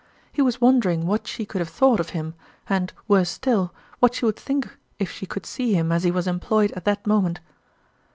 [0.31, 2.33] He was wondering what she could have thought of him,
[2.67, 6.25] and, worse still, wiiat she would think if she could see him as he was
[6.25, 7.39] employed at that moment